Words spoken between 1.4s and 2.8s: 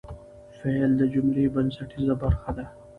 بنسټیزه برخه ده.